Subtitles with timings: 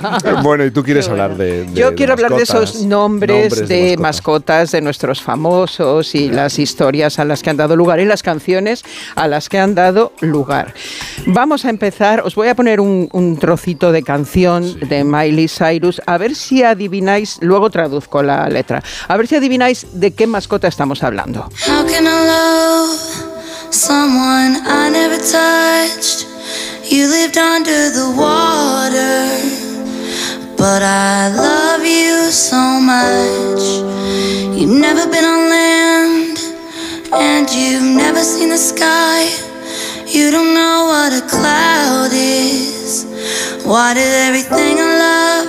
[0.42, 4.72] bueno, y tú quieres hablar de, Yo quiero hablar de esos nombres, de, mascotas.
[4.72, 8.84] de nuestros famosos y las historias a las que han dado lugar y las canciones
[9.14, 10.74] a las que han dado lugar.
[11.26, 16.18] Vamos a empezar, os voy a poner un, trocito de canción de Miley Cyrus, a
[16.18, 21.02] ver si adivináis, luego traduzco la letra, a ver si adivináis de qué mascota estamos
[21.02, 21.48] hablando.
[23.72, 26.28] someone I never touched.
[26.84, 28.31] You lived under the water,
[30.62, 33.64] but I love you so much.
[34.56, 36.38] You've never been on land,
[37.12, 39.22] and you've never seen the sky.
[40.06, 43.04] You don't know what a cloud is.
[43.64, 45.41] Why did everything I love?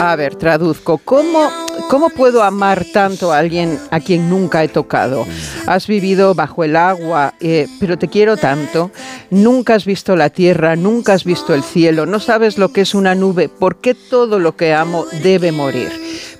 [0.00, 0.98] A ver, traduzco.
[0.98, 1.50] ¿Cómo
[1.88, 5.26] ¿Cómo puedo amar tanto a alguien a quien nunca he tocado?
[5.66, 8.90] Has vivido bajo el agua, eh, pero te quiero tanto.
[9.30, 12.94] Nunca has visto la tierra, nunca has visto el cielo, no sabes lo que es
[12.94, 13.48] una nube.
[13.48, 15.90] ¿Por qué todo lo que amo debe morir?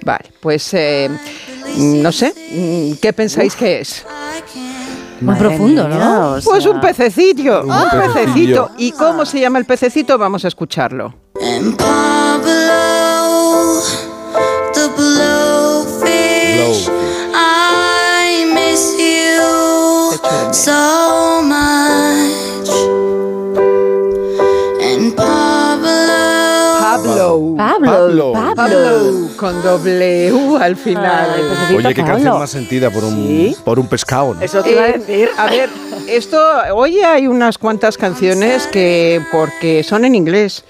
[0.04, 1.08] Vale, pues eh,
[1.78, 2.34] no sé,
[3.00, 4.05] ¿qué pensáis que es?
[5.22, 6.36] Muy profundo, ¿no?
[6.44, 8.70] pues un pececillo, un, pececito.
[8.77, 10.18] ¿Y cómo se llama el pececito?
[10.18, 11.14] Vamos a escucharlo.
[20.59, 22.69] So much.
[24.83, 25.78] And Pablo.
[27.56, 28.33] Pablo.
[28.56, 29.29] Pablo.
[29.36, 31.31] Con doble U al final.
[31.77, 34.36] Oye, qué canción más sentida por un, por un pescado.
[34.41, 35.29] Eso te iba a eh, decir.
[35.39, 35.70] A ver,
[36.09, 36.41] esto,
[36.75, 40.64] hoy hay unas cuantas canciones que, porque son en inglés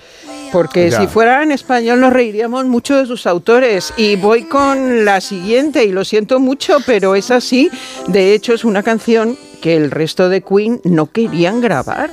[0.51, 3.93] porque si fuera en español nos reiríamos mucho de sus autores.
[3.99, 7.71] Y voy con la siguiente, y lo siento mucho, pero es así.
[8.07, 12.11] De hecho, es una canción que el resto de Queen no querían grabar.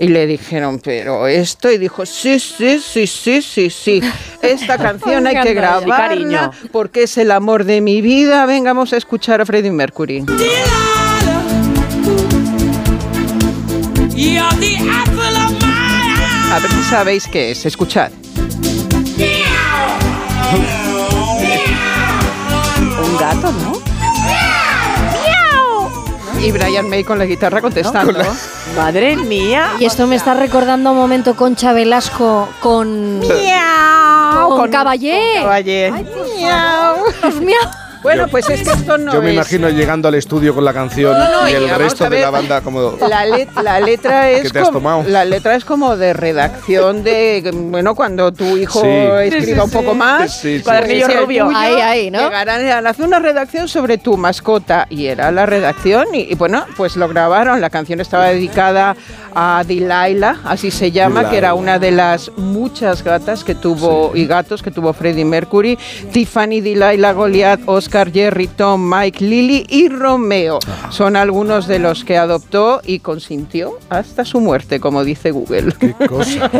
[0.00, 4.00] Y le dijeron, pero esto, y dijo, sí, sí, sí, sí, sí, sí,
[4.42, 8.46] esta canción hay que grabarla porque es el amor de mi vida.
[8.46, 10.24] Vengamos a escuchar a Freddie Mercury.
[16.50, 18.12] A ver si sabéis qué es, escuchad.
[23.04, 23.87] Un gato, ¿no?
[26.40, 28.20] Y Brian May con la guitarra contestando.
[28.76, 29.72] Madre mía.
[29.80, 33.18] Y esto me está recordando un momento Concha Velasco con.
[33.20, 34.50] ¡Miau!
[34.50, 35.40] Con, Caballé.
[35.42, 35.90] Caballé.
[35.90, 36.96] ¡Miau!
[37.42, 37.87] ¡Miau!
[38.02, 41.16] Bueno, pues es que esto no Yo me imagino llegando al estudio con la canción
[41.48, 42.96] y el resto de la banda como...
[43.08, 43.24] La,
[43.62, 47.50] la letra es como, La letra es como de redacción de...
[47.54, 48.84] Bueno, cuando tu hijo
[49.18, 50.40] escriba un poco más...
[50.40, 51.50] Sí, rubio.
[51.54, 52.20] ahí, ahí, ¿no?
[52.20, 54.86] Llegarán a hacer una redacción sobre tu mascota.
[54.90, 57.60] Y era la redacción y, bueno, pues lo grabaron.
[57.60, 58.96] La canción estaba dedicada
[59.34, 64.26] a Delilah, así se llama, que era una de las muchas gatas que tuvo y
[64.26, 65.78] gatos que tuvo Freddie Mercury.
[66.12, 70.58] Tiffany, Delilah, Goliath, Oscar Oscar, Jerry, Tom, Mike, Lily y Romeo.
[70.66, 70.90] Ah.
[70.92, 75.72] Son algunos de los que adoptó y consintió hasta su muerte, como dice Google.
[75.80, 76.50] Qué cosa.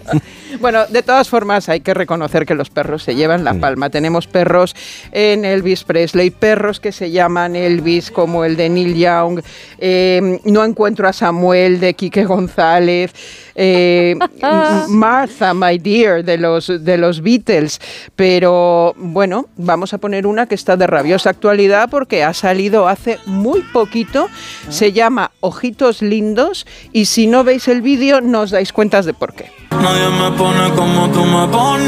[0.60, 3.60] bueno, de todas formas hay que reconocer que los perros se llevan la mm.
[3.60, 3.90] palma.
[3.90, 4.74] Tenemos perros
[5.10, 9.42] en Elvis Presley, perros que se llaman Elvis como el de Neil Young.
[9.76, 13.12] Eh, no encuentro a Samuel de Quique González.
[13.54, 14.16] Eh,
[14.88, 17.78] Martha, my dear, de los, de los Beatles.
[18.16, 23.18] Pero bueno, vamos a poner una que está de rabiosa actualidad porque ha salido hace
[23.26, 24.28] muy poquito.
[24.68, 29.12] Se llama Ojitos Lindos y si no veis el vídeo no os dais cuenta de
[29.12, 29.50] por qué.
[29.70, 31.82] Nadie me pone como tú me pones.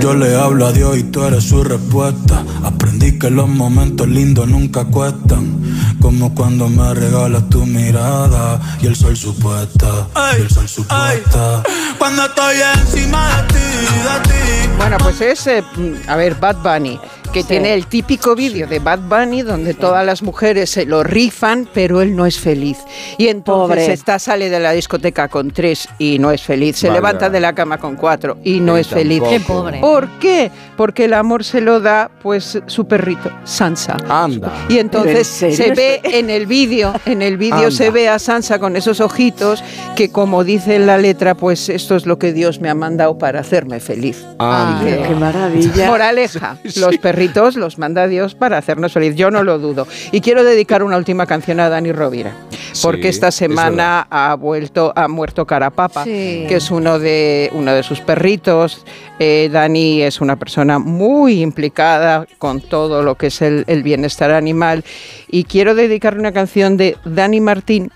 [0.00, 2.42] Yo le hablo a Dios y tú eres su respuesta.
[2.64, 5.60] Aprendí que los momentos lindos nunca cuestan.
[6.00, 10.08] Como cuando me regalas tu mirada y el sol supuesta.
[10.36, 11.62] y el sol supuesta.
[11.98, 14.70] Cuando estoy encima de ti, de ti.
[14.78, 15.62] Bueno, pues es, eh,
[16.08, 16.98] a ver, Bad Bunny
[17.32, 21.68] que tiene el típico vídeo de Bad Bunny donde todas las mujeres se lo rifan,
[21.72, 22.78] pero él no es feliz.
[23.18, 26.76] Y entonces está, sale de la discoteca con tres y no es feliz.
[26.78, 29.22] Se levanta de la cama con cuatro y no es feliz.
[29.28, 29.78] Qué pobre.
[29.78, 30.50] ¿Por qué?
[30.76, 33.96] Porque el amor se lo da pues su perrito, Sansa.
[34.08, 34.52] Anda.
[34.68, 38.74] Y entonces se ve en el vídeo, en el vídeo se ve a Sansa con
[38.74, 39.62] esos ojitos
[39.94, 43.18] que como dice en la letra, pues esto es lo que Dios me ha mandado
[43.18, 44.24] para hacerme feliz.
[44.38, 45.06] Anda.
[45.06, 45.86] qué maravilla.
[45.86, 49.14] Moraleja, los perritos perritos los manda Dios para hacernos feliz.
[49.14, 49.86] Yo no lo dudo.
[50.10, 52.32] Y quiero dedicar una última canción a Dani Rovira,
[52.80, 58.00] porque esta semana ha vuelto, ha muerto Carapapa, que es uno de uno de sus
[58.00, 58.86] perritos.
[59.18, 64.30] Eh, Dani es una persona muy implicada con todo lo que es el, el bienestar
[64.30, 64.82] animal
[65.28, 67.90] y quiero dedicarle una canción de Dani Martín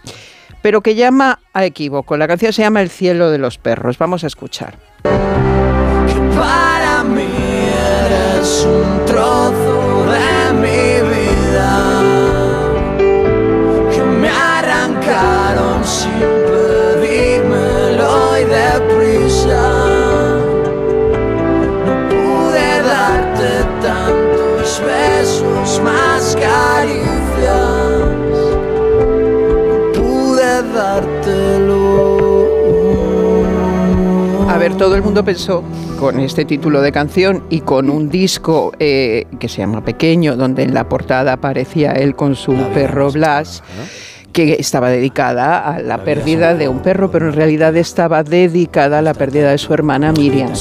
[0.61, 2.17] pero que llama a equívoco.
[2.17, 3.99] La canción se llama El cielo de los perros.
[3.99, 4.79] Vamos a escuchar.
[8.45, 11.73] Eres un trozo de mi vida
[13.91, 16.21] que me arrancaron sin
[16.53, 19.63] pedírmelo y deprisa.
[21.87, 23.51] No pude darte
[23.81, 27.25] tantos besos más caricias.
[34.49, 35.63] A ver, todo el mundo pensó
[36.05, 40.63] con este título de canción y con un disco eh, que se llama Pequeño, donde
[40.63, 43.63] en la portada aparecía él con su perro Blas
[44.35, 49.03] que estaba dedicada a la pérdida de un perro, pero en realidad estaba dedicada a
[49.03, 50.53] la pérdida de su hermana Miriam.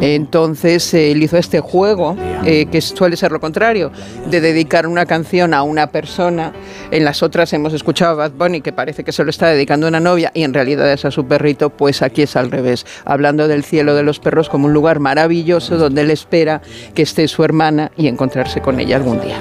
[0.00, 3.92] Entonces él hizo este juego, eh, que suele ser lo contrario,
[4.28, 6.52] de dedicar una canción a una persona.
[6.90, 9.86] En las otras hemos escuchado a Bad Bunny, que parece que se lo está dedicando
[9.86, 12.84] a una novia, y en realidad es a su perrito, pues aquí es al revés,
[13.04, 16.60] hablando del cielo de los perros como un lugar maravilloso donde él espera
[16.92, 19.38] que esté su hermana y encontrarse con ella algún día.